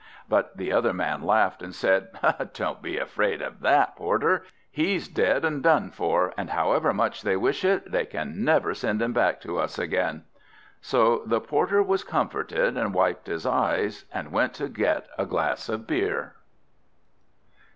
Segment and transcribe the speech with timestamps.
[0.27, 2.07] But the other man laughed, and said,
[2.55, 4.43] "Don't be afraid of that, Porter!
[4.71, 8.99] He's dead and done for, and however much they wish it, they can never send
[8.99, 10.23] him back to us again."
[10.81, 15.69] So the Porter was comforted, and wiped his eyes, and went to get a glass
[15.69, 16.33] of beer.